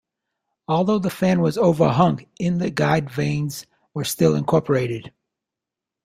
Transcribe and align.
Although 0.67 0.97
the 0.97 1.11
fan 1.11 1.41
was 1.41 1.59
overhung, 1.59 2.25
inlet 2.39 2.73
guide 2.73 3.11
vanes 3.11 3.67
were 3.93 4.03
still 4.03 4.33
incorporated. 4.33 5.13